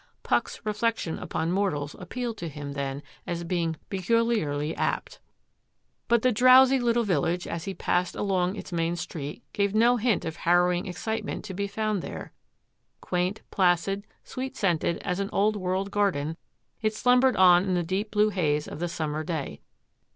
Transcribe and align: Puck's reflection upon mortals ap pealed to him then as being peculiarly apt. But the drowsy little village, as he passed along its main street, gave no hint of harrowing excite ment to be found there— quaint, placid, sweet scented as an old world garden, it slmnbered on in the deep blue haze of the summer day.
Puck's 0.23 0.59
reflection 0.65 1.19
upon 1.19 1.51
mortals 1.51 1.95
ap 2.01 2.09
pealed 2.09 2.35
to 2.37 2.49
him 2.49 2.71
then 2.71 3.03
as 3.27 3.43
being 3.43 3.75
peculiarly 3.91 4.75
apt. 4.75 5.19
But 6.07 6.23
the 6.23 6.31
drowsy 6.31 6.79
little 6.79 7.03
village, 7.03 7.45
as 7.45 7.65
he 7.65 7.75
passed 7.75 8.15
along 8.15 8.55
its 8.55 8.71
main 8.71 8.95
street, 8.95 9.43
gave 9.53 9.75
no 9.75 9.97
hint 9.97 10.25
of 10.25 10.37
harrowing 10.37 10.87
excite 10.87 11.23
ment 11.23 11.45
to 11.45 11.53
be 11.53 11.67
found 11.67 12.01
there— 12.01 12.31
quaint, 13.01 13.41
placid, 13.51 14.07
sweet 14.23 14.57
scented 14.57 14.97
as 15.03 15.19
an 15.19 15.29
old 15.31 15.55
world 15.55 15.91
garden, 15.91 16.35
it 16.81 16.93
slmnbered 16.93 17.37
on 17.37 17.65
in 17.65 17.75
the 17.75 17.83
deep 17.83 18.09
blue 18.09 18.29
haze 18.29 18.67
of 18.67 18.79
the 18.79 18.87
summer 18.89 19.23
day. 19.23 19.61